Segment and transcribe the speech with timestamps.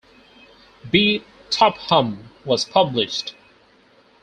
[0.89, 1.23] B.
[1.51, 3.35] Topham was published.